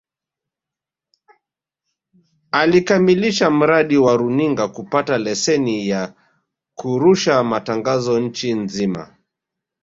[2.51, 6.13] Alikamilisha mradi wa runinga kupata leseni ya
[6.75, 9.15] kurusha matangazo nchi nzima